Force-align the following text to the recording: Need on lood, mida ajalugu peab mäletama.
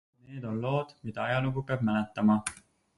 Need 0.27 0.45
on 0.51 0.57
lood, 0.65 0.95
mida 1.05 1.27
ajalugu 1.27 1.67
peab 1.69 1.87
mäletama. 1.91 2.43